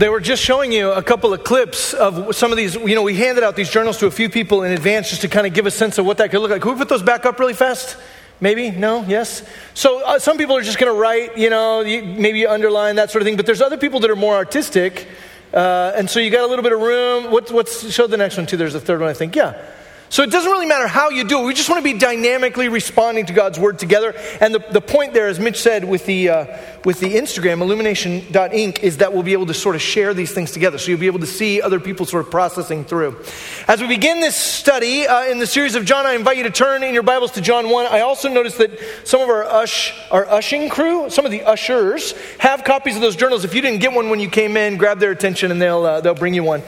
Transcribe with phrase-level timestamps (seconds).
[0.00, 2.74] They were just showing you a couple of clips of some of these.
[2.74, 5.28] You know, we handed out these journals to a few people in advance just to
[5.28, 6.62] kind of give a sense of what that could look like.
[6.62, 7.98] Can we put those back up really fast?
[8.40, 8.70] Maybe?
[8.70, 9.04] No?
[9.06, 9.46] Yes?
[9.74, 13.20] So uh, some people are just going to write, you know, maybe underline that sort
[13.20, 15.06] of thing, but there's other people that are more artistic.
[15.52, 17.30] Uh, and so you got a little bit of room.
[17.30, 18.56] What, what's, show the next one too.
[18.56, 19.36] There's a third one, I think.
[19.36, 19.62] Yeah.
[20.10, 21.44] So it doesn't really matter how you do it.
[21.44, 24.12] We just want to be dynamically responding to God's word together.
[24.40, 28.80] And the, the point there, as Mitch said with the, uh, with the Instagram, illumination.inc,
[28.80, 30.78] is that we'll be able to sort of share these things together.
[30.78, 33.22] So you'll be able to see other people sort of processing through.
[33.68, 36.50] As we begin this study uh, in the series of John, I invite you to
[36.50, 37.86] turn in your Bibles to John 1.
[37.86, 42.14] I also noticed that some of our, ush, our ushing crew, some of the ushers,
[42.40, 43.44] have copies of those journals.
[43.44, 46.00] If you didn't get one when you came in, grab their attention and they'll, uh,
[46.00, 46.64] they'll bring you one.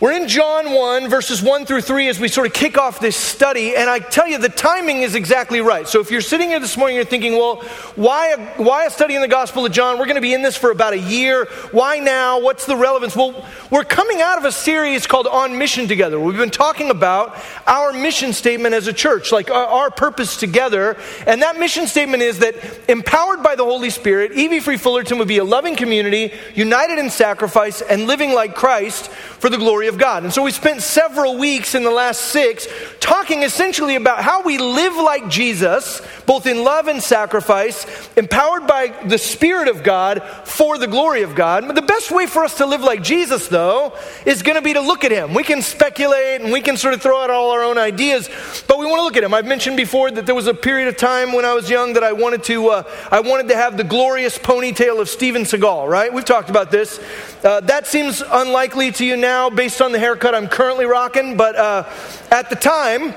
[0.00, 3.16] We're in John 1, verses 1 through 3, as we sort of kick off this
[3.16, 3.76] study.
[3.76, 5.86] And I tell you, the timing is exactly right.
[5.86, 7.56] So if you're sitting here this morning, you're thinking, well,
[7.96, 9.98] why a, why a study in the Gospel of John?
[9.98, 11.44] We're going to be in this for about a year.
[11.72, 12.40] Why now?
[12.40, 13.14] What's the relevance?
[13.14, 16.18] Well, we're coming out of a series called On Mission Together.
[16.18, 17.36] We've been talking about
[17.66, 20.96] our mission statement as a church, like our, our purpose together.
[21.26, 22.54] And that mission statement is that
[22.88, 27.10] empowered by the Holy Spirit, EV Free Fullerton would be a loving community, united in
[27.10, 30.22] sacrifice, and living like Christ for the glory of God.
[30.22, 32.66] And so we spent several weeks in the last six
[33.00, 36.00] talking essentially about how we live like Jesus,
[36.30, 37.84] both in love and sacrifice,
[38.16, 41.74] empowered by the Spirit of God for the glory of God.
[41.74, 44.80] The best way for us to live like Jesus, though, is going to be to
[44.80, 45.34] look at Him.
[45.34, 48.30] We can speculate and we can sort of throw out all our own ideas,
[48.68, 49.34] but we want to look at Him.
[49.34, 52.04] I've mentioned before that there was a period of time when I was young that
[52.04, 56.14] I wanted to, uh, I wanted to have the glorious ponytail of Steven Seagal, right?
[56.14, 57.00] We've talked about this.
[57.42, 61.56] Uh, that seems unlikely to you now based on the haircut I'm currently rocking, but
[61.56, 61.90] uh,
[62.30, 63.16] at the time,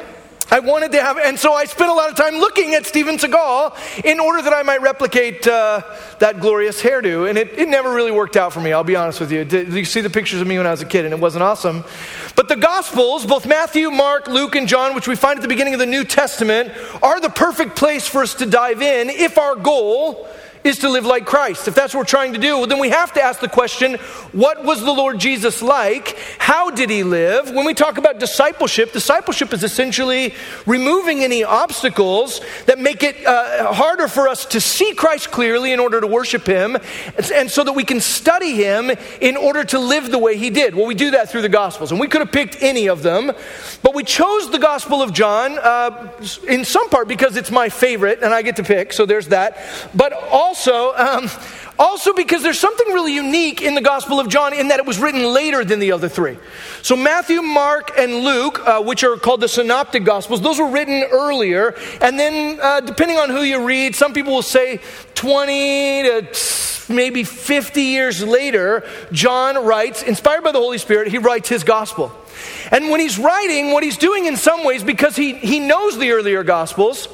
[0.53, 3.17] I wanted to have, and so I spent a lot of time looking at Steven
[3.17, 5.81] Seagal in order that I might replicate uh,
[6.19, 7.27] that glorious hairdo.
[7.27, 9.45] And it, it never really worked out for me, I'll be honest with you.
[9.45, 11.83] You see the pictures of me when I was a kid, and it wasn't awesome.
[12.35, 15.73] But the Gospels, both Matthew, Mark, Luke, and John, which we find at the beginning
[15.73, 19.55] of the New Testament, are the perfect place for us to dive in if our
[19.55, 20.27] goal
[20.63, 21.67] is to live like Christ.
[21.67, 23.95] If that's what we're trying to do, well, then we have to ask the question
[24.31, 26.17] what was the Lord Jesus like?
[26.39, 27.51] How did he live?
[27.51, 30.33] When we talk about discipleship, discipleship is essentially
[30.65, 35.79] removing any obstacles that make it uh, harder for us to see Christ clearly in
[35.79, 36.77] order to worship him,
[37.33, 38.91] and so that we can study him
[39.21, 40.75] in order to live the way he did.
[40.75, 43.31] Well, we do that through the Gospels, and we could have picked any of them,
[43.81, 46.11] but we chose the Gospel of John uh,
[46.47, 49.57] in some part because it's my favorite, and I get to pick, so there's that.
[49.93, 51.29] But all also, um,
[51.79, 54.99] also because there's something really unique in the Gospel of John in that it was
[54.99, 56.37] written later than the other three.
[56.83, 61.05] So Matthew, Mark, and Luke, uh, which are called the Synoptic Gospels, those were written
[61.11, 61.73] earlier.
[62.01, 64.79] And then, uh, depending on who you read, some people will say
[65.15, 71.49] 20 to maybe 50 years later, John writes, inspired by the Holy Spirit, he writes
[71.49, 72.11] his Gospel.
[72.69, 76.11] And when he's writing, what he's doing in some ways, because he, he knows the
[76.11, 77.07] earlier Gospels,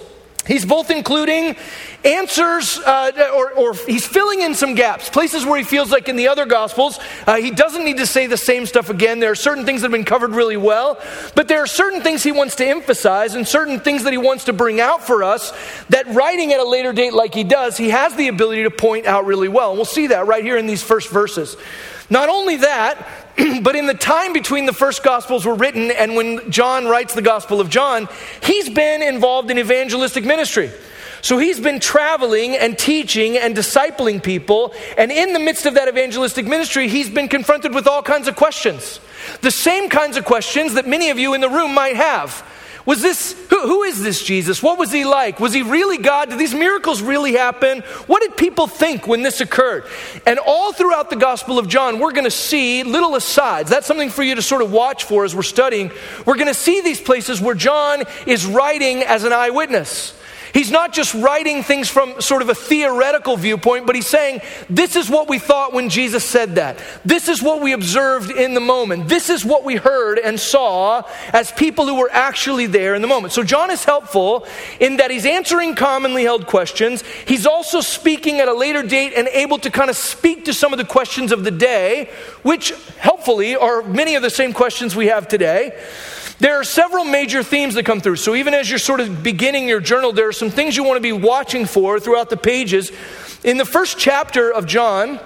[0.50, 1.56] He's both including
[2.04, 6.16] answers, uh, or, or, he's filling in some gaps, places where he feels like in
[6.16, 9.20] the other Gospels, uh, he doesn't need to say the same stuff again.
[9.20, 11.00] There are certain things that have been covered really well,
[11.36, 14.46] but there are certain things he wants to emphasize and certain things that he wants
[14.46, 15.54] to bring out for us
[15.90, 19.06] that writing at a later date, like he does, he has the ability to point
[19.06, 19.70] out really well.
[19.70, 21.58] And we'll see that right here in these first verses.
[22.09, 23.08] Not only that,
[23.62, 27.22] but in the time between the first Gospels were written and when John writes the
[27.22, 28.07] Gospel of John,
[28.44, 30.72] he's been involved in evangelistic ministry.
[31.22, 34.73] So he's been traveling and teaching and discipling people.
[34.97, 38.35] And in the midst of that evangelistic ministry, he's been confronted with all kinds of
[38.35, 39.00] questions.
[39.41, 42.44] The same kinds of questions that many of you in the room might have.
[42.90, 44.64] Was this, who, who is this Jesus?
[44.64, 45.40] What was he like?
[45.40, 46.32] Was he really God?
[46.32, 47.82] Did these miracles really happen?
[48.08, 49.86] What did people think when this occurred?
[50.26, 53.70] And all throughout the Gospel of John, we're going to see little asides.
[53.70, 55.92] That's something for you to sort of watch for as we're studying.
[56.26, 60.19] We're going to see these places where John is writing as an eyewitness.
[60.54, 64.96] He's not just writing things from sort of a theoretical viewpoint, but he's saying, This
[64.96, 66.82] is what we thought when Jesus said that.
[67.06, 69.08] This is what we observed in the moment.
[69.08, 71.03] This is what we heard and saw
[71.34, 73.34] as people who were actually there in the moment.
[73.34, 74.46] So, John is helpful
[74.79, 77.03] in that he's answering commonly held questions.
[77.26, 80.73] He's also speaking at a later date and able to kind of speak to some
[80.73, 82.09] of the questions of the day,
[82.44, 85.78] which helpfully are many of the same questions we have today.
[86.40, 88.16] There are several major themes that come through.
[88.16, 90.96] So, even as you're sort of beginning your journal, there are some things you want
[90.97, 92.91] to be watching for throughout the pages.
[93.44, 95.20] In the first chapter of John,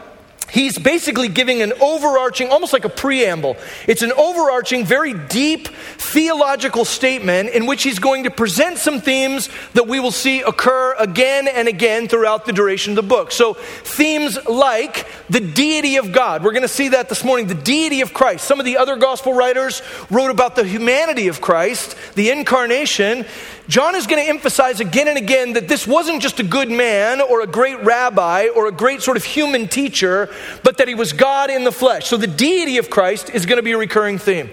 [0.54, 3.58] he's basically giving an overarching, almost like a preamble.
[3.88, 9.50] It's an overarching, very deep theological statement in which he's going to present some themes
[9.74, 13.32] that we will see occur again and again throughout the duration of the book.
[13.32, 16.44] So, themes like the deity of God.
[16.44, 18.46] We're going to see that this morning, the deity of Christ.
[18.46, 23.26] Some of the other gospel writers wrote about the humanity of Christ, the incarnation.
[23.70, 27.22] John is going to emphasize again and again that this wasn't just a good man
[27.22, 30.30] or a great rabbi or a great sort of human teacher,
[30.64, 32.08] but that he was God in the flesh.
[32.08, 34.50] So the deity of Christ is going to be a recurring theme.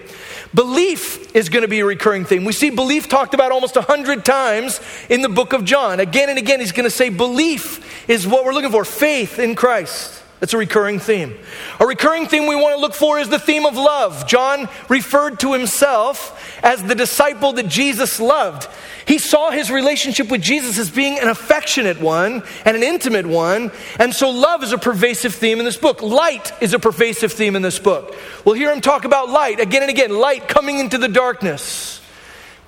[0.54, 2.44] Belief is going to be a recurring theme.
[2.44, 5.98] We see belief talked about almost a hundred times in the book of John.
[6.00, 9.56] Again and again, he's going to say belief is what we're looking for faith in
[9.56, 10.22] Christ.
[10.40, 11.36] That's a recurring theme.
[11.78, 14.26] A recurring theme we want to look for is the theme of love.
[14.26, 18.66] John referred to himself as the disciple that Jesus loved.
[19.10, 23.72] He saw his relationship with Jesus as being an affectionate one and an intimate one.
[23.98, 26.00] And so love is a pervasive theme in this book.
[26.00, 28.14] Light is a pervasive theme in this book.
[28.44, 32.00] We'll hear him talk about light again and again light coming into the darkness.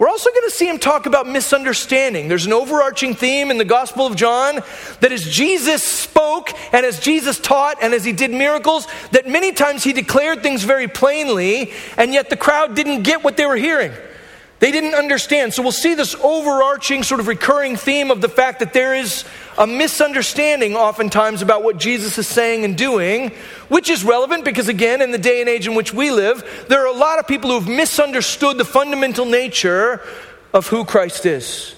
[0.01, 2.27] We're also going to see him talk about misunderstanding.
[2.27, 4.63] There's an overarching theme in the Gospel of John
[4.99, 9.53] that as Jesus spoke and as Jesus taught and as he did miracles, that many
[9.53, 13.55] times he declared things very plainly, and yet the crowd didn't get what they were
[13.55, 13.93] hearing.
[14.63, 15.53] They didn't understand.
[15.53, 19.25] So we'll see this overarching sort of recurring theme of the fact that there is
[19.59, 23.31] a misunderstanding oftentimes about what Jesus is saying and doing,
[23.67, 26.81] which is relevant because, again, in the day and age in which we live, there
[26.81, 30.01] are a lot of people who have misunderstood the fundamental nature
[30.55, 31.75] of who Christ is.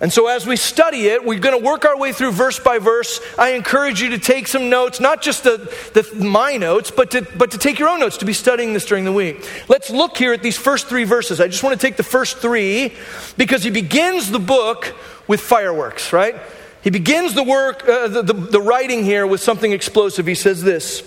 [0.00, 2.78] And so, as we study it, we're going to work our way through verse by
[2.78, 3.20] verse.
[3.36, 5.56] I encourage you to take some notes, not just the,
[5.92, 8.84] the, my notes, but to, but to take your own notes, to be studying this
[8.84, 9.44] during the week.
[9.68, 11.40] Let's look here at these first three verses.
[11.40, 12.94] I just want to take the first three
[13.36, 14.94] because he begins the book
[15.26, 16.36] with fireworks, right?
[16.82, 20.28] He begins the work, uh, the, the, the writing here with something explosive.
[20.28, 21.02] He says this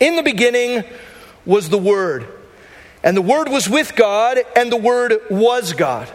[0.00, 0.82] In the beginning
[1.46, 2.26] was the Word,
[3.04, 6.10] and the Word was with God, and the Word was God.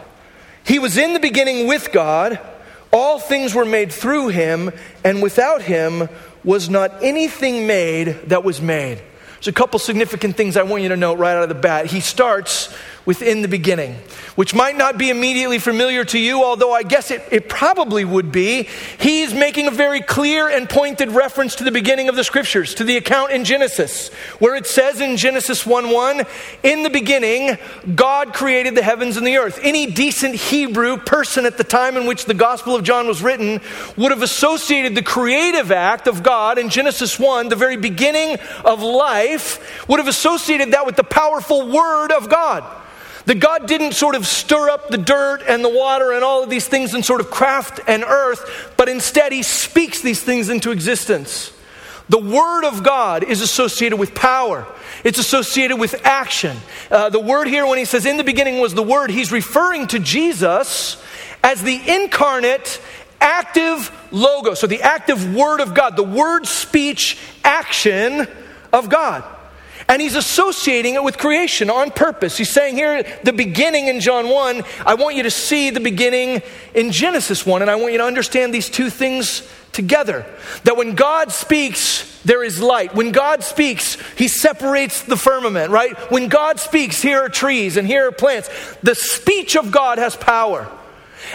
[0.64, 2.40] He was in the beginning with God.
[2.92, 4.70] All things were made through him,
[5.04, 6.08] and without him
[6.42, 9.02] was not anything made that was made.
[9.34, 11.86] There's a couple significant things I want you to note right out of the bat.
[11.86, 12.74] He starts
[13.06, 13.94] within the beginning,
[14.34, 18.32] which might not be immediately familiar to you, although I guess it, it probably would
[18.32, 18.68] be.
[18.98, 22.84] He's making a very clear and pointed reference to the beginning of the scriptures, to
[22.84, 24.08] the account in Genesis,
[24.38, 26.22] where it says in Genesis 1 1,
[26.62, 27.58] in the beginning,
[27.94, 29.58] God created the heavens and the earth.
[29.62, 33.60] Any decent Hebrew person at the time in which the Gospel of John was written
[33.96, 38.82] would have associated the creative act of God in Genesis 1, the very beginning of
[38.82, 42.64] life, would have associated that with the powerful Word of God.
[43.26, 46.50] That God didn't sort of stir up the dirt and the water and all of
[46.50, 50.70] these things and sort of craft an earth, but instead He speaks these things into
[50.70, 51.52] existence.
[52.08, 54.66] The Word of God is associated with power,
[55.04, 56.56] it's associated with action.
[56.90, 59.86] Uh, the word here, when He says, in the beginning was the Word, He's referring
[59.88, 61.02] to Jesus
[61.42, 62.80] as the incarnate,
[63.20, 64.60] active Logos.
[64.60, 68.26] So the active Word of God, the word, speech, action
[68.72, 69.24] of God.
[69.88, 72.36] And he's associating it with creation on purpose.
[72.36, 76.42] He's saying here, the beginning in John 1, I want you to see the beginning
[76.74, 80.24] in Genesis 1, and I want you to understand these two things together.
[80.62, 82.94] That when God speaks, there is light.
[82.94, 85.94] When God speaks, he separates the firmament, right?
[86.10, 88.48] When God speaks, here are trees and here are plants.
[88.82, 90.70] The speech of God has power.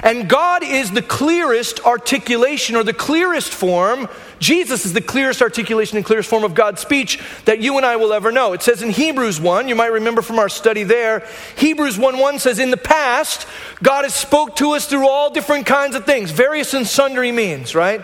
[0.03, 4.07] And God is the clearest articulation or the clearest form.
[4.39, 7.97] Jesus is the clearest articulation and clearest form of God's speech that you and I
[7.97, 8.53] will ever know.
[8.53, 11.27] It says in Hebrews 1, you might remember from our study there,
[11.57, 13.47] Hebrews 1 1 says, In the past,
[13.83, 17.75] God has spoke to us through all different kinds of things, various and sundry means,
[17.75, 18.01] right?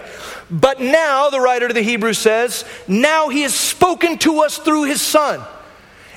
[0.52, 4.84] But now, the writer to the Hebrews says, now he has spoken to us through
[4.84, 5.44] his Son.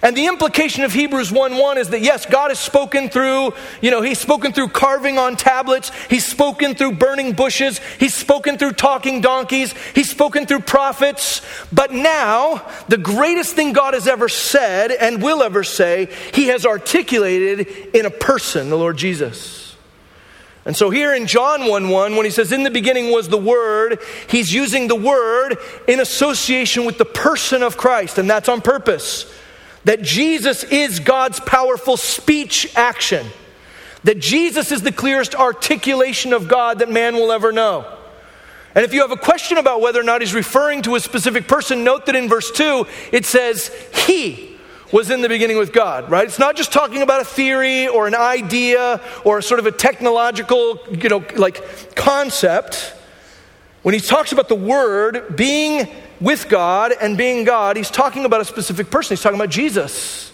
[0.00, 3.90] And the implication of Hebrews 1 1 is that yes, God has spoken through, you
[3.90, 8.73] know, He's spoken through carving on tablets, He's spoken through burning bushes, He's spoken through
[8.73, 11.43] talking donkeys, He's spoken through prophets.
[11.73, 16.64] But now, the greatest thing God has ever said and will ever say, He has
[16.64, 19.76] articulated in a person, the Lord Jesus.
[20.64, 23.38] And so here in John 1 1, when he says, In the beginning was the
[23.38, 25.57] Word, he's using the Word
[25.88, 29.26] in association with the person of Christ, and that's on purpose
[29.85, 33.26] that Jesus is God's powerful speech action,
[34.04, 37.87] that Jesus is the clearest articulation of God that man will ever know.
[38.75, 41.49] And if you have a question about whether or not he's referring to a specific
[41.49, 43.73] person, note that in verse 2 it says,
[44.06, 44.56] He
[44.92, 46.26] was in the beginning with God, right?
[46.26, 50.78] It's not just talking about a theory or an idea or sort of a technological,
[50.90, 52.94] you know, like concept.
[53.82, 55.88] When he talks about the Word being
[56.20, 59.16] with God and being God, he's talking about a specific person.
[59.16, 60.32] He's talking about Jesus.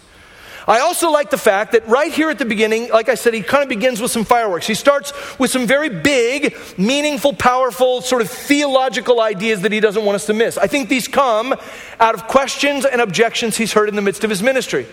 [0.66, 3.42] I also like the fact that right here at the beginning, like I said, he
[3.42, 4.66] kind of begins with some fireworks.
[4.66, 10.04] He starts with some very big, meaningful, powerful, sort of theological ideas that he doesn't
[10.04, 10.56] want us to miss.
[10.56, 11.54] I think these come
[12.00, 14.86] out of questions and objections he's heard in the midst of his ministry.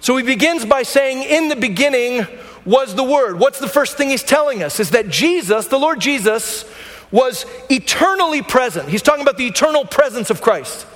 [0.00, 2.26] So he begins by saying, In the beginning
[2.64, 3.38] was the Word.
[3.38, 4.80] What's the first thing he's telling us?
[4.80, 6.64] Is that Jesus, the Lord Jesus,
[7.12, 8.88] was eternally present.
[8.88, 10.86] He's talking about the eternal presence of Christ.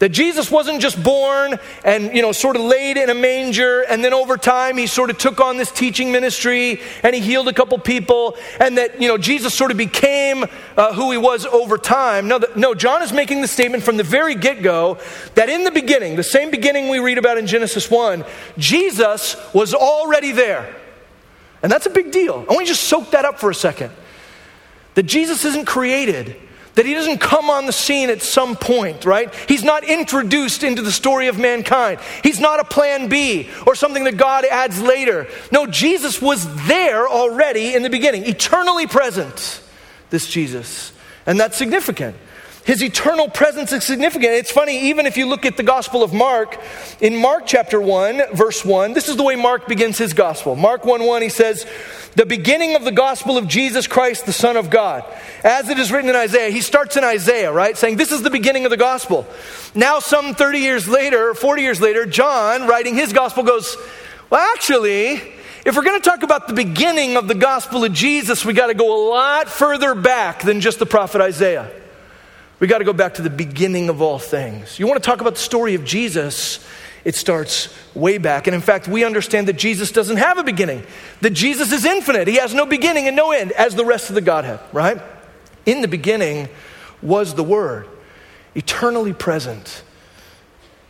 [0.00, 4.02] That Jesus wasn't just born and, you know, sort of laid in a manger, and
[4.02, 7.52] then over time he sort of took on this teaching ministry and he healed a
[7.52, 10.46] couple people, and that, you know, Jesus sort of became
[10.78, 12.28] uh, who he was over time.
[12.28, 14.96] No, the, no, John is making the statement from the very get go
[15.34, 18.24] that in the beginning, the same beginning we read about in Genesis 1,
[18.56, 20.74] Jesus was already there.
[21.62, 22.46] And that's a big deal.
[22.48, 23.92] I want you to just soak that up for a second.
[25.00, 26.36] That Jesus isn't created
[26.74, 29.34] that he doesn't come on the scene at some point, right?
[29.48, 32.00] He's not introduced into the story of mankind.
[32.22, 35.26] He's not a plan B or something that God adds later.
[35.50, 39.62] No, Jesus was there already in the beginning, eternally present,
[40.10, 40.92] this Jesus.
[41.24, 42.14] And that's significant.
[42.64, 44.32] His eternal presence is significant.
[44.32, 46.60] It's funny, even if you look at the Gospel of Mark,
[47.00, 50.56] in Mark chapter 1, verse 1, this is the way Mark begins his Gospel.
[50.56, 51.66] Mark 1 1, he says,
[52.16, 55.04] The beginning of the Gospel of Jesus Christ, the Son of God.
[55.42, 57.78] As it is written in Isaiah, he starts in Isaiah, right?
[57.78, 59.26] Saying, This is the beginning of the Gospel.
[59.74, 63.74] Now, some 30 years later, 40 years later, John, writing his Gospel, goes,
[64.28, 65.22] Well, actually,
[65.64, 68.68] if we're going to talk about the beginning of the gospel of Jesus, we got
[68.68, 71.70] to go a lot further back than just the prophet Isaiah.
[72.60, 74.78] We got to go back to the beginning of all things.
[74.78, 76.64] You want to talk about the story of Jesus?
[77.04, 78.46] It starts way back.
[78.46, 80.84] And in fact, we understand that Jesus doesn't have a beginning,
[81.22, 82.28] that Jesus is infinite.
[82.28, 85.00] He has no beginning and no end, as the rest of the Godhead, right?
[85.64, 86.50] In the beginning
[87.00, 87.88] was the Word,
[88.54, 89.82] eternally present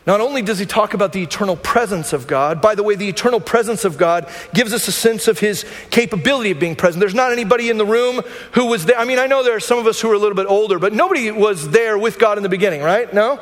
[0.07, 3.09] not only does he talk about the eternal presence of God, by the way, the
[3.09, 7.01] eternal presence of God gives us a sense of his capability of being present.
[7.01, 8.99] There's not anybody in the room who was there.
[8.99, 10.79] I mean, I know there are some of us who are a little bit older,
[10.79, 13.13] but nobody was there with God in the beginning, right?
[13.13, 13.39] No?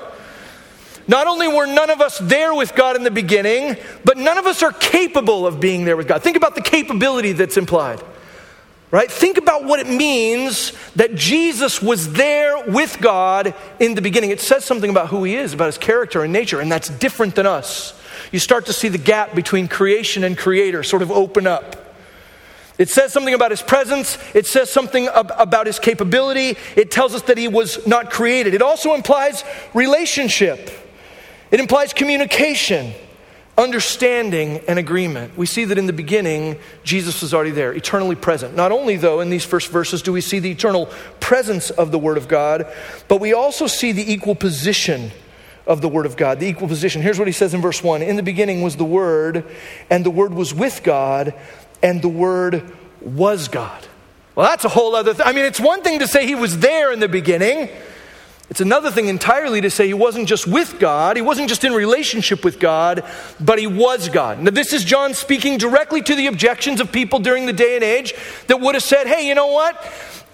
[1.06, 4.46] Not only were none of us there with God in the beginning, but none of
[4.46, 6.22] us are capable of being there with God.
[6.22, 8.02] Think about the capability that's implied.
[8.90, 9.11] Right?
[9.11, 14.30] Think about what it means that Jesus was there with God in the beginning.
[14.30, 17.35] It says something about who he is, about his character and nature, and that's different
[17.35, 17.92] than us.
[18.33, 21.85] You start to see the gap between creation and creator sort of open up.
[22.78, 24.16] It says something about his presence.
[24.35, 26.57] It says something ab- about his capability.
[26.75, 28.54] It tells us that he was not created.
[28.54, 30.71] It also implies relationship,
[31.50, 32.95] it implies communication
[33.58, 35.36] understanding and agreement.
[35.36, 38.54] We see that in the beginning, Jesus was already there, eternally present.
[38.54, 40.86] Not only, though, in these first verses do we see the eternal
[41.18, 42.72] presence of the Word of God,
[43.08, 45.10] but we also see the equal position
[45.66, 47.02] of the Word of God, the equal position.
[47.02, 49.44] Here's what he says in verse 1 In the beginning was the Word,
[49.90, 51.34] and the Word was with God,
[51.82, 53.86] and the Word was God.
[54.36, 55.26] Well, that's a whole other thing.
[55.26, 57.70] I mean, it's one thing to say he was there in the beginning.
[58.50, 61.72] It's another thing entirely to say he wasn't just with God, he wasn't just in
[61.72, 63.04] relationship with God,
[63.38, 64.40] but he was God.
[64.40, 67.84] Now, this is John speaking directly to the objections of people during the day and
[67.84, 68.14] age
[68.46, 69.76] that would have said, hey, you know what?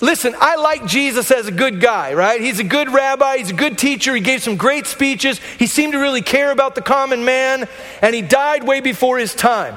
[0.01, 2.41] Listen, I like Jesus as a good guy, right?
[2.41, 5.93] He's a good rabbi, he's a good teacher, he gave some great speeches, he seemed
[5.93, 7.69] to really care about the common man,
[8.01, 9.77] and he died way before his time.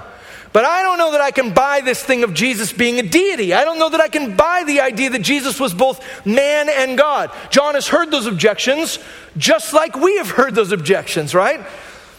[0.57, 3.53] But I don't know that I can buy this thing of Jesus being a deity.
[3.53, 6.97] I don't know that I can buy the idea that Jesus was both man and
[6.97, 7.29] God.
[7.51, 8.97] John has heard those objections
[9.37, 11.63] just like we have heard those objections, right?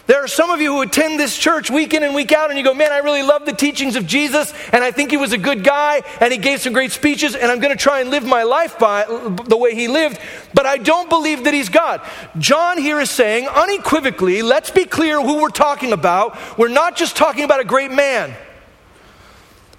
[0.09, 2.57] There are some of you who attend this church week in and week out, and
[2.57, 5.33] you go, Man, I really love the teachings of Jesus, and I think he was
[5.33, 8.09] a good guy, and he gave some great speeches, and I'm going to try and
[8.09, 10.19] live my life by the way he lived,
[10.51, 12.01] but I don't believe that he's God.
[12.39, 16.35] John here is saying unequivocally, let's be clear who we're talking about.
[16.57, 18.33] We're not just talking about a great man.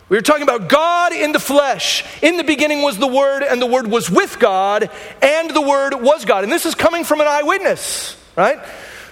[0.09, 2.05] We are talking about God in the flesh.
[2.23, 4.91] In the beginning was the Word, and the Word was with God,
[5.23, 6.45] and the Word was God.
[6.45, 8.61] And this is coming from an eyewitness, right?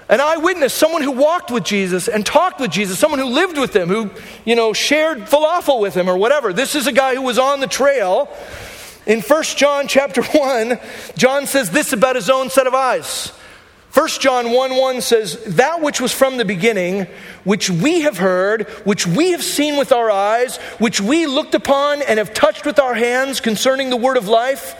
[0.09, 3.77] An eyewitness, someone who walked with Jesus and talked with Jesus, someone who lived with
[3.77, 4.11] him, who,
[4.45, 6.53] you know, shared falafel with him or whatever.
[6.53, 8.29] This is a guy who was on the trail.
[9.07, 10.79] In 1 John chapter 1,
[11.17, 13.33] John says this about his own set of eyes.
[13.93, 17.07] 1 John 1 1 says, That which was from the beginning,
[17.45, 22.03] which we have heard, which we have seen with our eyes, which we looked upon
[22.03, 24.75] and have touched with our hands concerning the word of life,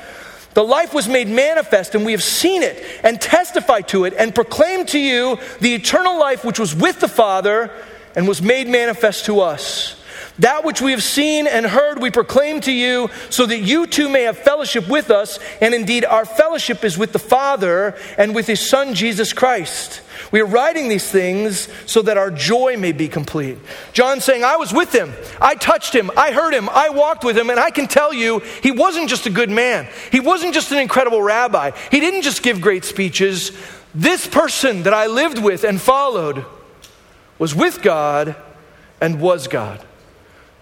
[0.59, 4.35] the life was made manifest, and we have seen it and testified to it and
[4.35, 7.71] proclaimed to you the eternal life which was with the Father
[8.17, 10.03] and was made manifest to us.
[10.41, 14.09] That which we have seen and heard, we proclaim to you, so that you too
[14.09, 15.39] may have fellowship with us.
[15.61, 20.01] And indeed, our fellowship is with the Father and with His Son, Jesus Christ.
[20.31, 23.59] We are writing these things so that our joy may be complete.
[23.93, 25.13] John saying, I was with him.
[25.41, 26.11] I touched him.
[26.17, 26.69] I heard him.
[26.69, 27.51] I walked with him.
[27.51, 29.89] And I can tell you, he wasn't just a good man.
[30.13, 31.73] He wasn't just an incredible rabbi.
[31.91, 33.53] He didn't just give great speeches.
[33.95, 36.45] This person that I lived with and followed
[37.39, 38.37] was with God
[39.01, 39.85] and was God.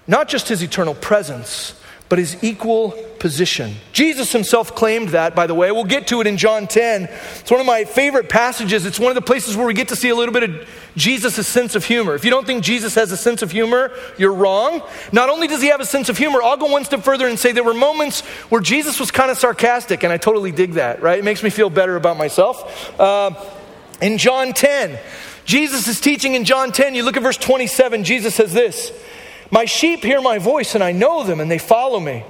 [0.07, 3.75] Not just his eternal presence, but his equal position.
[3.93, 5.73] Jesus himself claimed that, by the way.
[5.73, 7.09] We'll get to it in John 10.
[7.41, 8.87] It's one of my favorite passages.
[8.87, 11.47] It's one of the places where we get to see a little bit of Jesus'
[11.49, 12.15] sense of humor.
[12.15, 14.83] If you don't think Jesus has a sense of humor, you're wrong.
[15.11, 17.39] Not only does he have a sense of humor, I'll go one step further and
[17.39, 18.21] say there were moments
[18.51, 21.19] where Jesus was kind of sarcastic, and I totally dig that, right?
[21.19, 23.01] It makes me feel better about myself.
[23.01, 23.33] Uh,
[24.01, 24.99] in John 10,
[25.45, 26.95] Jesus is teaching in John 10.
[26.95, 28.93] You look at verse 27, Jesus says this.
[29.51, 32.25] My sheep hear my voice, and I know them, and they follow me.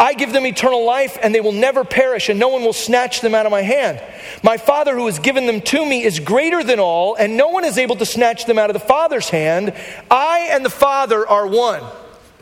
[0.00, 3.20] I give them eternal life, and they will never perish, and no one will snatch
[3.20, 4.02] them out of my hand.
[4.42, 7.64] My Father, who has given them to me, is greater than all, and no one
[7.64, 9.74] is able to snatch them out of the Father's hand.
[10.10, 11.82] I and the Father are one.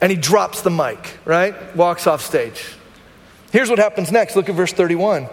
[0.01, 1.77] And he drops the mic, right?
[1.77, 2.65] Walks off stage.
[3.53, 4.37] Here's what happens next.
[4.37, 5.29] Look at verse 31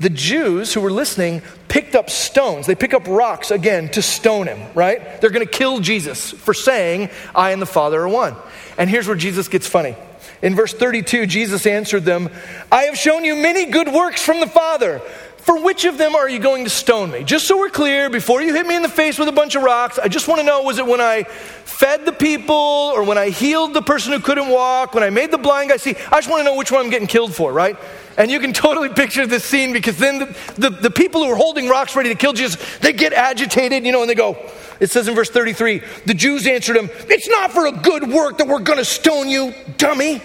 [0.00, 2.66] the Jews who were listening picked up stones.
[2.66, 5.20] They pick up rocks again to stone him, right?
[5.20, 8.36] They're going to kill Jesus for saying, I and the Father are one.
[8.76, 9.96] And here's where Jesus gets funny.
[10.42, 12.28] In verse 32, Jesus answered them,
[12.70, 15.00] I have shown you many good works from the Father.
[15.38, 17.24] For which of them are you going to stone me?
[17.24, 19.64] Just so we're clear, before you hit me in the face with a bunch of
[19.64, 23.18] rocks, I just want to know was it when I fed the people or when
[23.18, 25.96] I healed the person who couldn't walk, when I made the blind guy see?
[26.12, 27.76] I just want to know which one I'm getting killed for, right?
[28.16, 31.36] And you can totally picture this scene because then the, the, the, people who are
[31.36, 34.36] holding rocks ready to kill Jesus, they get agitated, you know, and they go,
[34.80, 38.38] it says in verse 33, the Jews answered him, It's not for a good work
[38.38, 40.20] that we're going to stone you, dummy.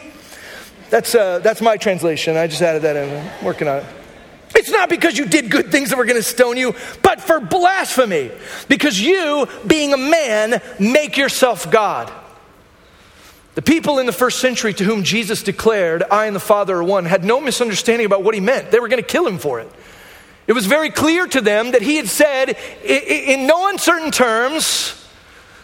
[0.90, 2.38] That's, uh, that's my translation.
[2.38, 3.18] I just added that in.
[3.18, 3.86] I'm working on it.
[4.56, 7.40] It's not because you did good things that we're going to stone you, but for
[7.40, 8.32] blasphemy.
[8.68, 12.12] Because you, being a man, make yourself God.
[13.58, 16.84] The people in the first century to whom Jesus declared, I and the Father are
[16.84, 18.70] one, had no misunderstanding about what he meant.
[18.70, 19.68] They were going to kill him for it.
[20.46, 25.04] It was very clear to them that he had said, in no uncertain terms,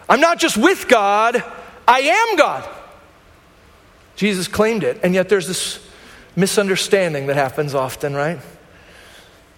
[0.10, 1.44] I'm not just with God,
[1.88, 2.68] I am God.
[4.16, 5.80] Jesus claimed it, and yet there's this
[6.36, 8.40] misunderstanding that happens often, right?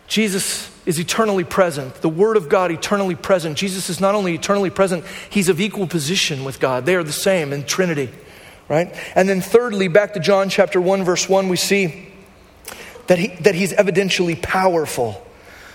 [0.10, 1.96] Jesus is eternally present.
[2.02, 3.58] The Word of God, eternally present.
[3.58, 6.86] Jesus is not only eternally present, He's of equal position with God.
[6.86, 8.10] They are the same in Trinity,
[8.68, 8.94] right?
[9.16, 12.08] And then, thirdly, back to John chapter 1, verse 1, we see
[13.08, 15.26] that, he, that He's evidentially powerful.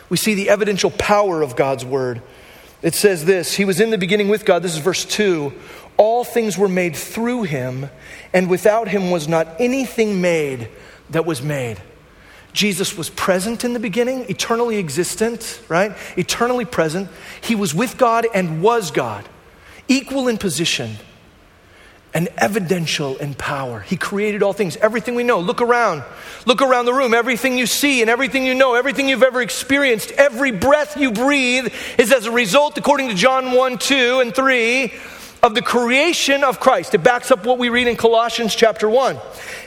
[0.09, 2.22] We see the evidential power of God's Word.
[2.83, 4.62] It says this He was in the beginning with God.
[4.62, 5.53] This is verse 2.
[5.96, 7.90] All things were made through Him,
[8.33, 10.68] and without Him was not anything made
[11.11, 11.81] that was made.
[12.53, 15.96] Jesus was present in the beginning, eternally existent, right?
[16.16, 17.09] Eternally present.
[17.40, 19.29] He was with God and was God,
[19.87, 20.96] equal in position
[22.12, 23.81] and evidential in power.
[23.81, 25.40] He created all things, everything we know.
[25.40, 26.03] Look around.
[26.44, 27.14] Look around the room.
[27.14, 31.73] Everything you see and everything you know, everything you've ever experienced, every breath you breathe
[31.99, 34.92] is as a result, according to John 1, 2, and 3,
[35.42, 36.94] of the creation of Christ.
[36.94, 39.18] It backs up what we read in Colossians chapter 1.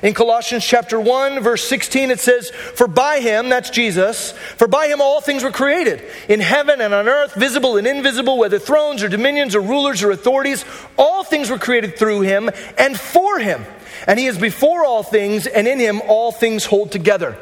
[0.04, 4.88] In Colossians chapter 1, verse 16, it says, For by him, that's Jesus, for by
[4.88, 9.02] him all things were created, in heaven and on earth, visible and invisible, whether thrones
[9.02, 10.64] or dominions or rulers or authorities,
[10.98, 13.66] all things were created through him and for him.
[14.08, 17.38] And he is before all things, and in him all things hold together.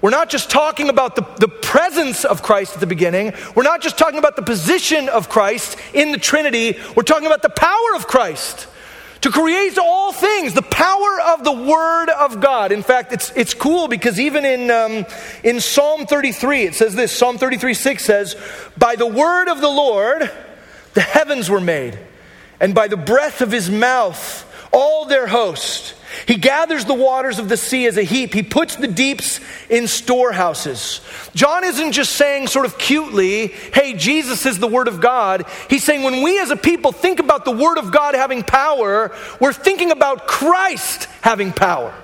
[0.00, 3.34] We're not just talking about the, the presence of Christ at the beginning.
[3.54, 6.78] We're not just talking about the position of Christ in the Trinity.
[6.96, 8.66] We're talking about the power of Christ
[9.20, 12.72] to create all things, the power of the Word of God.
[12.72, 15.04] In fact, it's, it's cool because even in, um,
[15.44, 18.36] in Psalm 33, it says this Psalm 33 6 says,
[18.78, 20.30] By the word of the Lord,
[20.94, 21.98] the heavens were made,
[22.58, 25.94] and by the breath of his mouth, all their host.
[26.26, 28.34] He gathers the waters of the sea as a heap.
[28.34, 31.00] He puts the deeps in storehouses.
[31.34, 35.46] John isn't just saying, sort of cutely, hey, Jesus is the Word of God.
[35.68, 39.14] He's saying, when we as a people think about the Word of God having power,
[39.40, 41.94] we're thinking about Christ having power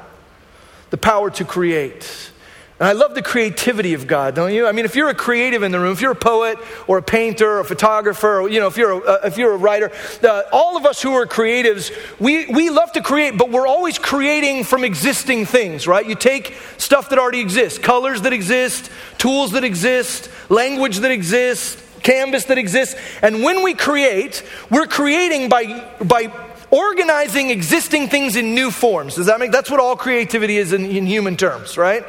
[0.91, 2.31] the power to create
[2.79, 4.67] and I love the creativity of God, don't you?
[4.67, 7.03] I mean, if you're a creative in the room, if you're a poet or a
[7.03, 9.91] painter or a photographer, or, you know, if you're a, uh, if you're a writer,
[10.23, 13.99] uh, all of us who are creatives, we, we love to create, but we're always
[13.99, 16.07] creating from existing things, right?
[16.07, 21.83] You take stuff that already exists, colors that exist, tools that exist, language that exists,
[22.03, 22.95] canvas that exists.
[23.23, 26.31] And when we create, we're creating by, by
[26.71, 29.15] organizing existing things in new forms.
[29.15, 32.05] Does that make, that's what all creativity is in, in human terms, right?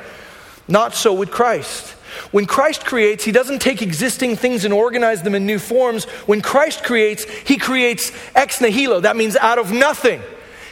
[0.67, 1.91] Not so with Christ.
[2.31, 6.05] When Christ creates, he doesn't take existing things and organize them in new forms.
[6.25, 9.01] When Christ creates, he creates ex nihilo.
[9.01, 10.21] That means out of nothing.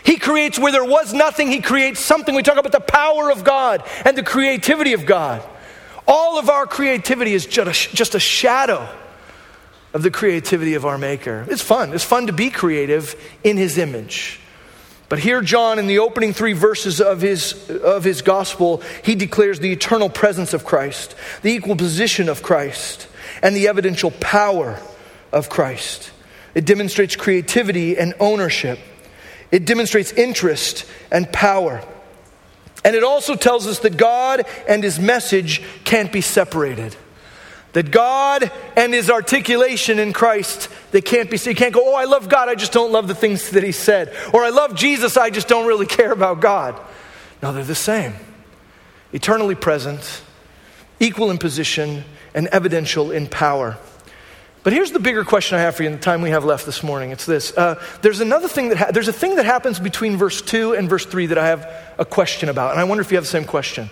[0.03, 2.35] He creates where there was nothing, he creates something.
[2.35, 5.43] We talk about the power of God and the creativity of God.
[6.07, 8.87] All of our creativity is just a shadow
[9.93, 11.47] of the creativity of our Maker.
[11.49, 11.93] It's fun.
[11.93, 14.39] It's fun to be creative in his image.
[15.07, 19.59] But here, John, in the opening three verses of his, of his gospel, he declares
[19.59, 23.07] the eternal presence of Christ, the equal position of Christ,
[23.43, 24.79] and the evidential power
[25.31, 26.11] of Christ.
[26.55, 28.79] It demonstrates creativity and ownership,
[29.51, 31.83] it demonstrates interest and power.
[32.83, 36.95] And it also tells us that God and his message can't be separated.
[37.75, 42.05] That God and his articulation in Christ, they can't be, you can't go, oh, I
[42.05, 44.15] love God, I just don't love the things that he said.
[44.33, 46.79] Or I love Jesus, I just don't really care about God.
[47.43, 48.13] No, they're the same.
[49.11, 50.21] Eternally present,
[51.01, 53.75] equal in position, and evidential in power.
[54.63, 56.65] But here's the bigger question I have for you in the time we have left
[56.65, 57.11] this morning.
[57.11, 57.55] It's this.
[57.57, 60.89] Uh, there's another thing that ha- there's a thing that happens between verse 2 and
[60.89, 62.71] verse 3 that I have a question about.
[62.71, 63.89] And I wonder if you have the same question.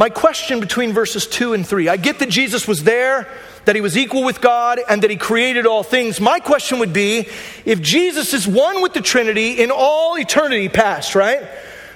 [0.00, 3.28] My question between verses 2 and 3 I get that Jesus was there,
[3.66, 6.22] that he was equal with God, and that he created all things.
[6.22, 7.28] My question would be
[7.66, 11.46] if Jesus is one with the Trinity in all eternity past, right?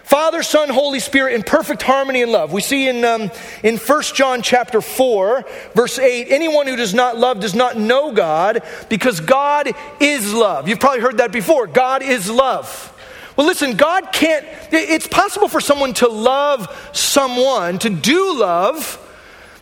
[0.03, 2.53] Father, Son, Holy Spirit in perfect harmony and love.
[2.53, 3.31] We see in, um,
[3.63, 8.13] in 1 John chapter 4, verse 8, anyone who does not love does not know
[8.13, 10.69] God because God is love.
[10.69, 11.67] You've probably heard that before.
[11.67, 12.94] God is love.
[13.37, 19.01] Well, listen, God can't, it's possible for someone to love someone, to do love,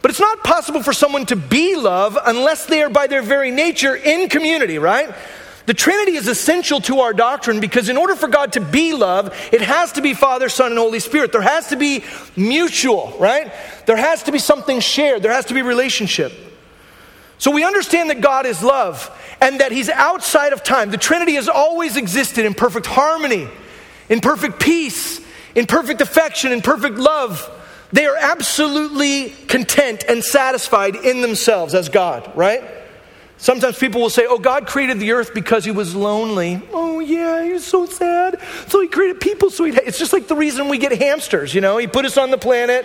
[0.02, 3.50] but it's not possible for someone to be love unless they are by their very
[3.50, 5.14] nature in community, right?
[5.64, 9.32] The Trinity is essential to our doctrine because in order for God to be love,
[9.52, 11.30] it has to be Father, Son, and Holy Spirit.
[11.30, 12.04] There has to be
[12.36, 13.52] mutual, right?
[13.86, 16.32] There has to be something shared, there has to be relationship.
[17.38, 20.90] So we understand that God is love and that He's outside of time.
[20.90, 23.48] The Trinity has always existed in perfect harmony
[24.12, 25.22] in perfect peace,
[25.54, 27.50] in perfect affection, in perfect love.
[27.92, 32.62] They are absolutely content and satisfied in themselves as God, right?
[33.38, 36.60] Sometimes people will say, Oh, God created the earth because he was lonely.
[36.74, 38.38] Oh, yeah, he was so sad.
[38.68, 39.76] So he created people so he'd.
[39.78, 41.78] It's just like the reason we get hamsters, you know?
[41.78, 42.84] He put us on the planet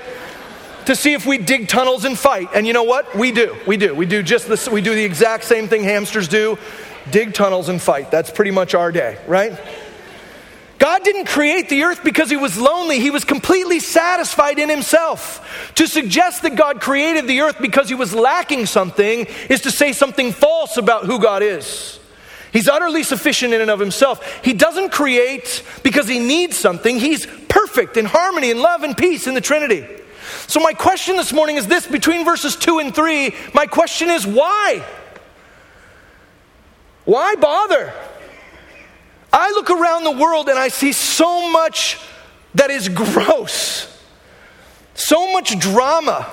[0.85, 2.47] to see if we dig tunnels and fight.
[2.55, 3.13] And you know what?
[3.17, 3.53] We do.
[3.67, 3.93] We do.
[3.93, 4.69] We do just this.
[4.69, 6.57] We do the exact same thing hamsters do
[7.11, 8.11] dig tunnels and fight.
[8.11, 9.57] That's pretty much our day, right?
[10.79, 12.99] God didn't create the earth because he was lonely.
[12.99, 15.71] He was completely satisfied in himself.
[15.75, 19.93] To suggest that God created the earth because he was lacking something is to say
[19.93, 21.99] something false about who God is.
[22.51, 24.43] He's utterly sufficient in and of himself.
[24.43, 26.99] He doesn't create because he needs something.
[26.99, 29.85] He's perfect in harmony and love and peace in the Trinity.
[30.47, 34.25] So, my question this morning is this between verses 2 and 3, my question is
[34.25, 34.83] why?
[37.05, 37.93] Why bother?
[39.31, 41.99] I look around the world and I see so much
[42.55, 43.87] that is gross,
[44.93, 46.27] so much drama,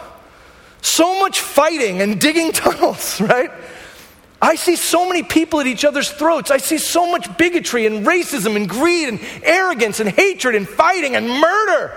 [0.81, 3.51] so much fighting and digging tunnels, right?
[4.41, 6.51] I see so many people at each other's throats.
[6.51, 11.17] I see so much bigotry and racism and greed and arrogance and hatred and fighting
[11.17, 11.97] and murder.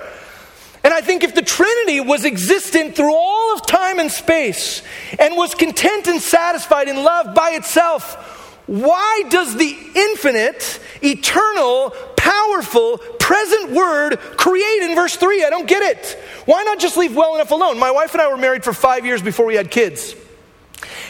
[0.84, 4.82] And I think if the Trinity was existent through all of time and space
[5.20, 8.37] and was content and satisfied in love by itself,
[8.68, 15.46] why does the infinite, eternal, powerful, present word create in verse 3?
[15.46, 16.22] I don't get it.
[16.46, 17.80] Why not just leave well enough alone?
[17.80, 20.16] My wife and I were married for five years before we had kids.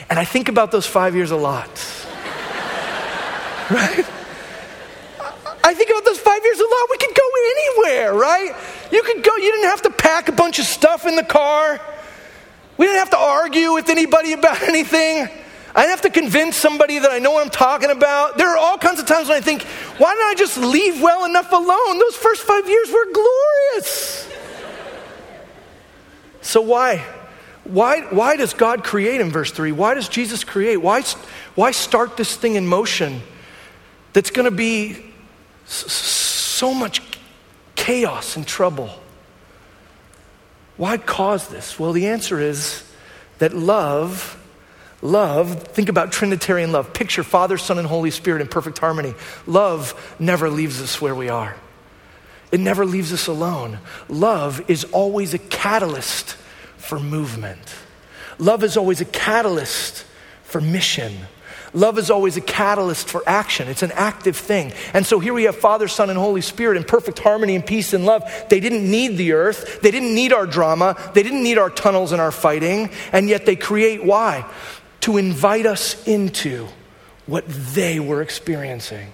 [0.10, 1.68] And I think about those five years a lot.
[3.72, 4.06] right?
[5.64, 6.88] I think about those five years a lot.
[6.92, 8.56] We could go anywhere, right?
[8.92, 11.82] You could go, you didn't have to pack a bunch of stuff in the car.
[12.78, 15.28] We didn't have to argue with anybody about anything.
[15.78, 18.36] I have to convince somebody that I know what I'm talking about.
[18.40, 19.62] There are all kinds of times when I think,
[20.00, 22.00] why don't I just leave well enough alone?
[22.00, 24.28] Those first five years were glorious.
[26.42, 27.06] So why?
[27.64, 29.72] Why, why does God create in verse 3?
[29.72, 30.78] Why does Jesus create?
[30.78, 31.04] Why,
[31.54, 33.22] why start this thing in motion
[34.14, 35.06] that's going to be
[35.66, 37.04] so much
[37.76, 38.90] chaos and trouble?
[40.76, 41.78] Why cause this?
[41.78, 42.84] Well, the answer is
[43.38, 44.37] that love
[45.02, 46.94] Love, think about Trinitarian love.
[46.94, 49.14] Picture Father, Son, and Holy Spirit in perfect harmony.
[49.46, 51.56] Love never leaves us where we are,
[52.52, 53.80] it never leaves us alone.
[54.10, 56.36] Love is always a catalyst
[56.78, 57.76] for movement,
[58.40, 60.06] love is always a catalyst
[60.44, 61.14] for mission.
[61.74, 63.68] Love is always a catalyst for action.
[63.68, 64.72] It's an active thing.
[64.94, 67.92] And so here we have Father, Son, and Holy Spirit in perfect harmony and peace
[67.92, 68.24] and love.
[68.50, 69.82] They didn't need the earth.
[69.82, 70.96] They didn't need our drama.
[71.14, 72.90] They didn't need our tunnels and our fighting.
[73.12, 74.50] And yet they create why?
[75.02, 76.68] To invite us into
[77.26, 79.14] what they were experiencing.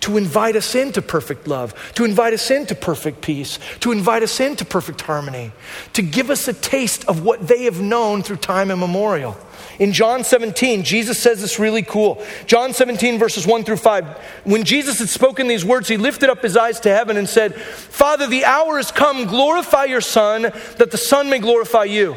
[0.00, 4.38] To invite us into perfect love, to invite us into perfect peace, to invite us
[4.38, 5.50] into perfect harmony,
[5.94, 9.36] to give us a taste of what they have known through time immemorial.
[9.80, 12.24] In John 17, Jesus says this really cool.
[12.46, 14.06] John 17, verses 1 through 5.
[14.44, 17.56] When Jesus had spoken these words, he lifted up his eyes to heaven and said,
[17.56, 19.26] Father, the hour has come.
[19.26, 22.16] Glorify your Son, that the Son may glorify you.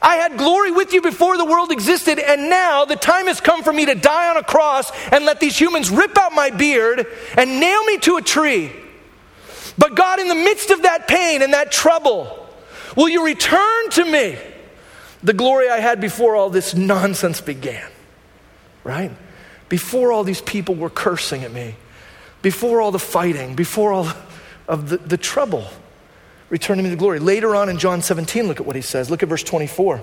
[0.00, 3.62] I had glory with you before the world existed, and now the time has come
[3.62, 7.06] for me to die on a cross and let these humans rip out my beard
[7.36, 8.72] and nail me to a tree.
[9.76, 12.48] But God, in the midst of that pain and that trouble,
[12.96, 14.38] will you return to me?
[15.22, 17.88] the glory I had before all this nonsense began,
[18.84, 19.10] right?
[19.68, 21.74] Before all these people were cursing at me,
[22.42, 24.08] before all the fighting, before all
[24.68, 25.66] of the, the trouble,
[26.50, 27.18] returning me to glory.
[27.18, 29.10] Later on in John 17, look at what he says.
[29.10, 30.00] Look at verse 24.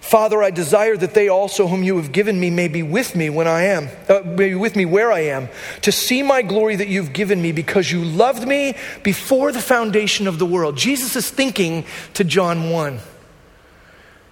[0.00, 3.28] Father, I desire that they also, whom you have given me, may be with me
[3.28, 5.48] when I am, uh, may be with me where I am,
[5.82, 10.28] to see my glory that you've given me because you loved me before the foundation
[10.28, 10.76] of the world.
[10.76, 13.00] Jesus is thinking to John 1.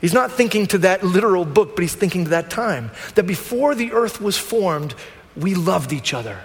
[0.00, 2.92] He's not thinking to that literal book, but he's thinking to that time.
[3.16, 4.94] That before the earth was formed,
[5.34, 6.40] we loved each other.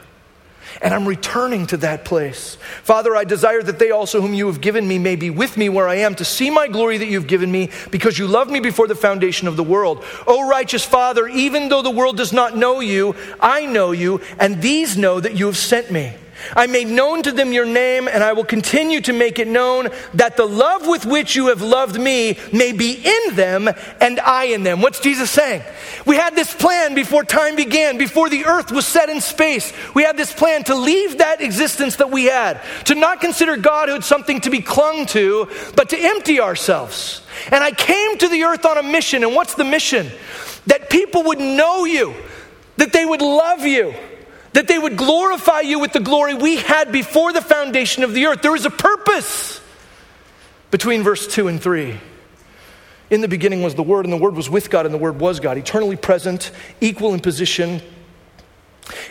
[0.81, 2.57] And I'm returning to that place.
[2.83, 5.69] Father, I desire that they also, whom you have given me, may be with me
[5.69, 8.59] where I am to see my glory that you've given me, because you loved me
[8.59, 10.03] before the foundation of the world.
[10.27, 14.61] O righteous Father, even though the world does not know you, I know you, and
[14.61, 16.13] these know that you have sent me.
[16.55, 19.89] I made known to them your name, and I will continue to make it known
[20.13, 23.69] that the love with which you have loved me may be in them
[24.01, 24.81] and I in them.
[24.81, 25.63] What's Jesus saying?
[26.05, 29.71] We had this plan before time began, before the earth was set in space.
[29.93, 34.03] We had this plan to leave that existence that we had, to not consider Godhood
[34.03, 37.21] something to be clung to, but to empty ourselves.
[37.51, 40.11] And I came to the earth on a mission, and what's the mission?
[40.67, 42.13] That people would know you,
[42.77, 43.93] that they would love you
[44.53, 48.25] that they would glorify you with the glory we had before the foundation of the
[48.25, 48.41] earth.
[48.41, 49.61] There is a purpose
[50.71, 51.99] between verse 2 and 3.
[53.09, 55.19] In the beginning was the Word, and the Word was with God, and the Word
[55.19, 57.81] was God, eternally present, equal in position.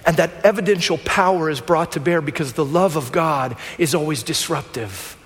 [0.07, 4.23] And that evidential power is brought to bear because the love of God is always
[4.23, 5.17] disruptive.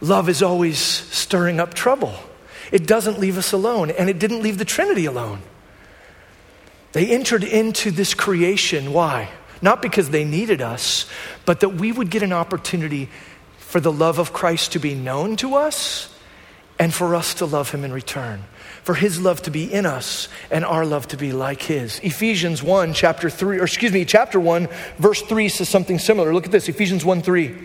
[0.00, 2.14] Love is always stirring up trouble.
[2.70, 5.40] It doesn't leave us alone, and it didn't leave the Trinity alone.
[6.92, 8.92] They entered into this creation.
[8.92, 9.30] Why?
[9.62, 11.06] Not because they needed us,
[11.46, 13.08] but that we would get an opportunity
[13.58, 16.12] for the love of Christ to be known to us
[16.78, 18.44] and for us to love him in return.
[18.82, 22.00] For his love to be in us and our love to be like his.
[22.00, 26.34] Ephesians 1, chapter 3, or excuse me, chapter 1, verse 3 says something similar.
[26.34, 27.56] Look at this Ephesians 1 3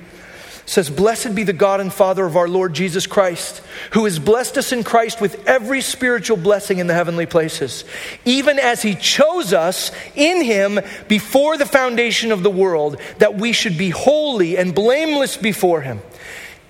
[0.68, 4.58] says, Blessed be the God and Father of our Lord Jesus Christ, who has blessed
[4.58, 7.86] us in Christ with every spiritual blessing in the heavenly places,
[8.26, 13.54] even as he chose us in him before the foundation of the world, that we
[13.54, 16.02] should be holy and blameless before him.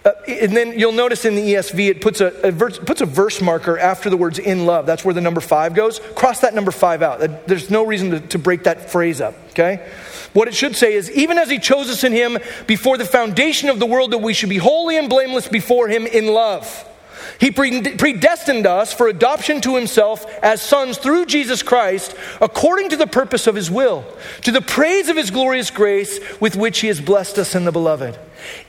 [0.06, 3.06] Uh, and then you'll notice in the ESV, it puts a, a verse, puts a
[3.06, 4.86] verse marker after the words in love.
[4.86, 6.00] That's where the number five goes.
[6.16, 7.20] Cross that number five out.
[7.48, 9.86] There's no reason to, to break that phrase up, okay?
[10.38, 13.70] What it should say is, even as he chose us in him before the foundation
[13.70, 16.88] of the world, that we should be holy and blameless before him in love.
[17.40, 23.08] He predestined us for adoption to himself as sons through Jesus Christ, according to the
[23.08, 24.06] purpose of his will,
[24.44, 27.72] to the praise of his glorious grace with which he has blessed us in the
[27.72, 28.16] beloved.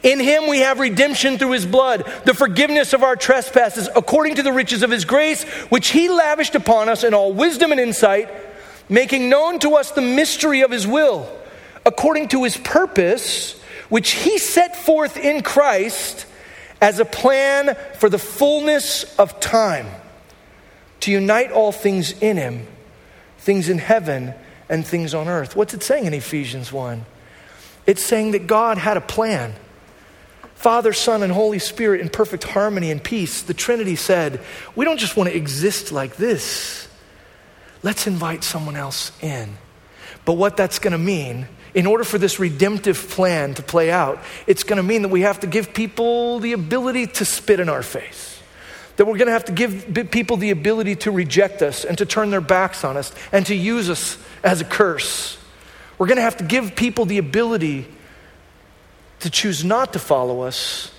[0.02, 4.42] In him we have redemption through his blood, the forgiveness of our trespasses, according to
[4.42, 8.31] the riches of his grace, which he lavished upon us in all wisdom and insight,
[8.88, 11.31] making known to us the mystery of his will
[11.88, 16.27] according to his purpose, which he set forth in Christ
[16.81, 19.88] as a plan for the fullness of time,
[21.01, 22.66] to unite all things in him,
[23.38, 24.35] things in heaven
[24.68, 25.57] and things on earth.
[25.57, 27.05] What's it saying in Ephesians 1?
[27.87, 29.55] It's saying that God had a plan.
[30.55, 33.42] Father, Son, and Holy Spirit in perfect harmony and peace.
[33.42, 34.40] The Trinity said,
[34.74, 36.87] We don't just want to exist like this.
[37.83, 39.57] Let's invite someone else in.
[40.24, 41.48] But what that's going to mean
[41.79, 45.21] in order for this redemptive plan to play out, it's going to mean that we
[45.21, 48.43] have to give people the ability to spit in our face.
[48.97, 52.05] That we're going to have to give people the ability to reject us and to
[52.05, 55.38] turn their backs on us and to use us as a curse.
[55.99, 57.87] We're going to have to give people the ability
[59.21, 60.93] to choose not to follow us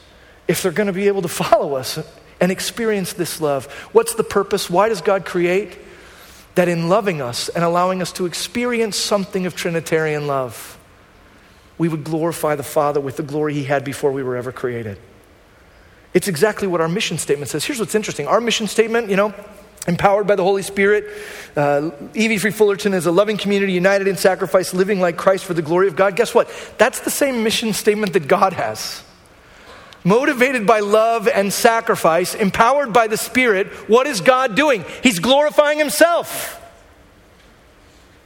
[0.47, 1.99] if they're going to be able to follow us
[2.39, 3.65] and experience this love.
[3.91, 4.69] What's the purpose?
[4.69, 5.77] Why does God create?
[6.55, 10.77] That in loving us and allowing us to experience something of Trinitarian love,
[11.77, 14.99] we would glorify the Father with the glory He had before we were ever created.
[16.13, 17.63] It's exactly what our mission statement says.
[17.63, 19.33] Here's what's interesting our mission statement, you know,
[19.87, 21.05] empowered by the Holy Spirit.
[21.55, 25.53] Uh, EV Free Fullerton is a loving community united in sacrifice, living like Christ for
[25.53, 26.15] the glory of God.
[26.15, 26.49] Guess what?
[26.77, 29.03] That's the same mission statement that God has.
[30.03, 34.85] Motivated by love and sacrifice, empowered by the Spirit, what is God doing?
[35.03, 36.55] He's glorifying Himself.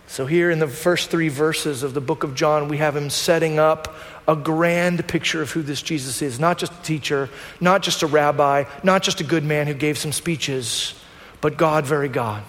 [0.08, 3.10] So, here in the first three verses of the book of John, we have Him
[3.10, 3.96] setting up
[4.28, 8.08] a grand picture of who this Jesus is not just a teacher, not just a
[8.08, 10.94] rabbi, not just a good man who gave some speeches,
[11.42, 12.44] but God, very God,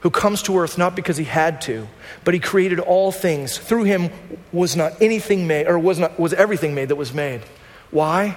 [0.00, 1.88] who comes to earth not because He had to,
[2.22, 3.56] but He created all things.
[3.56, 4.10] Through Him
[4.52, 7.40] was not anything made, or was, not, was everything made that was made.
[7.90, 8.36] Why?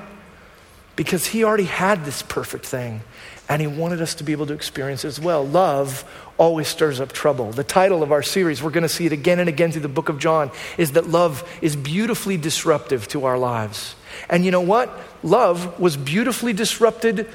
[0.95, 3.01] Because he already had this perfect thing
[3.49, 5.45] and he wanted us to be able to experience it as well.
[5.45, 7.51] Love always stirs up trouble.
[7.51, 9.89] The title of our series, we're going to see it again and again through the
[9.89, 13.95] book of John, is that love is beautifully disruptive to our lives.
[14.29, 14.89] And you know what?
[15.21, 17.27] Love was beautifully disrupted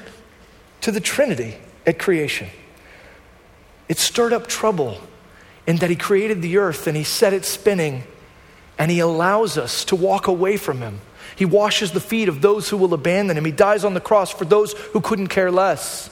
[0.81, 2.49] to the Trinity at creation.
[3.87, 4.99] It stirred up trouble
[5.67, 8.03] in that he created the earth and he set it spinning
[8.79, 11.01] and he allows us to walk away from him.
[11.37, 13.45] He washes the feet of those who will abandon him.
[13.45, 16.09] He dies on the cross for those who couldn't care less.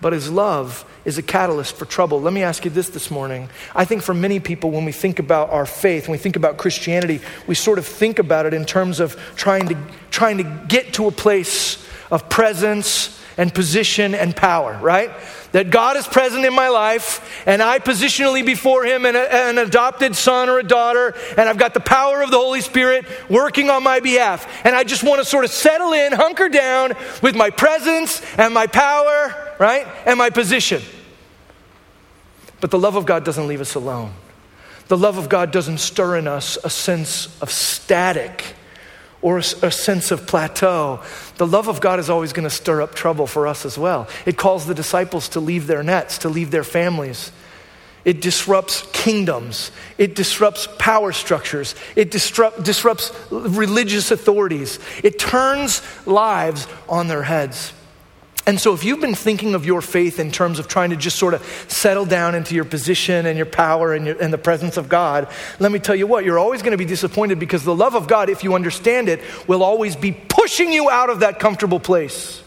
[0.00, 2.20] But his love is a catalyst for trouble.
[2.20, 3.48] Let me ask you this this morning.
[3.76, 6.56] I think for many people, when we think about our faith, when we think about
[6.56, 9.78] Christianity, we sort of think about it in terms of trying to,
[10.10, 15.10] trying to get to a place of presence and position and power, right?
[15.52, 20.14] That God is present in my life and I positionally before Him and an adopted
[20.14, 23.82] son or a daughter, and I've got the power of the Holy Spirit working on
[23.82, 24.46] my behalf.
[24.64, 28.54] And I just want to sort of settle in, hunker down with my presence and
[28.54, 29.86] my power, right?
[30.06, 30.82] And my position.
[32.60, 34.12] But the love of God doesn't leave us alone.
[34.88, 38.56] The love of God doesn't stir in us a sense of static
[39.22, 41.00] or a, sense of plateau,
[41.36, 44.08] the love of God is always going to stir up trouble for us as well.
[44.24, 47.30] It calls the disciples to leave their nets, to leave their families.
[48.04, 49.70] It disrupts kingdoms.
[49.98, 51.74] It disrupts power structures.
[51.96, 54.78] It disrupt, disrupts religious authorities.
[55.04, 57.74] It turns lives on their heads.
[58.50, 61.20] And so, if you've been thinking of your faith in terms of trying to just
[61.20, 64.76] sort of settle down into your position and your power and, your, and the presence
[64.76, 65.28] of God,
[65.60, 68.08] let me tell you what, you're always going to be disappointed because the love of
[68.08, 72.42] God, if you understand it, will always be pushing you out of that comfortable place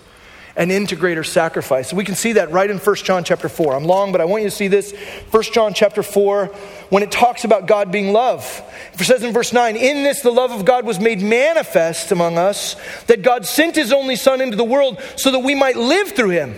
[0.56, 1.92] and into greater sacrifice.
[1.92, 3.76] We can see that right in 1 John chapter 4.
[3.76, 4.92] I'm long, but I want you to see this.
[5.32, 6.48] 1 John chapter 4,
[6.90, 8.62] when it talks about God being love.
[8.94, 12.38] It says in verse 9, In this the love of God was made manifest among
[12.38, 12.76] us,
[13.08, 16.32] that God sent his only Son into the world so that we might live through
[16.32, 16.56] him.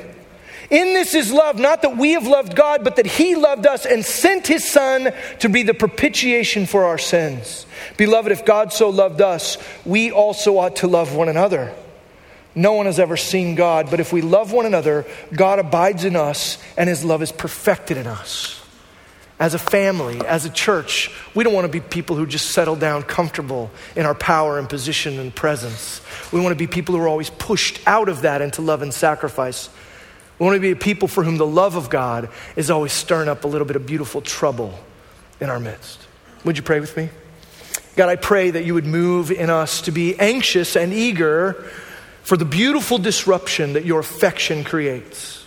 [0.69, 3.86] In this is love, not that we have loved God, but that He loved us
[3.86, 7.67] and sent His Son to be the propitiation for our sins.
[7.97, 11.71] Beloved, if God so loved us, we also ought to love one another.
[12.55, 16.15] No one has ever seen God, but if we love one another, God abides in
[16.15, 18.61] us and his love is perfected in us.
[19.37, 22.77] As a family, as a church, we don't want to be people who just settle
[22.77, 25.99] down comfortable in our power and position and presence.
[26.31, 28.93] We want to be people who are always pushed out of that into love and
[28.93, 29.69] sacrifice.
[30.39, 33.27] We want to be a people for whom the love of God is always stirring
[33.27, 34.79] up a little bit of beautiful trouble
[35.41, 35.99] in our midst.
[36.45, 37.09] Would you pray with me?
[37.97, 41.69] God, I pray that you would move in us to be anxious and eager
[42.25, 45.45] for the beautiful disruption that your affection creates.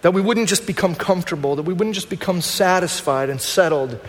[0.00, 4.00] That we wouldn't just become comfortable, that we wouldn't just become satisfied and settled,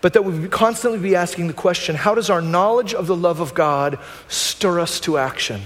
[0.00, 3.14] but that we would constantly be asking the question how does our knowledge of the
[3.14, 5.60] love of God stir us to action?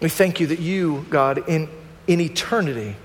[0.00, 1.66] We thank you that you, God, in,
[2.06, 2.96] in eternity,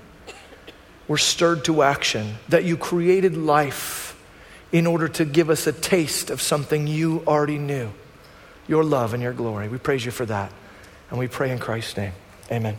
[1.08, 4.22] were stirred to action, that you created life
[4.70, 7.90] in order to give us a taste of something you already knew
[8.68, 9.68] your love and your glory.
[9.68, 10.52] We praise you for that.
[11.10, 12.12] And we pray in Christ's name.
[12.50, 12.76] Amen.